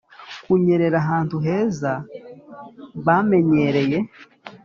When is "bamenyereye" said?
3.05-3.97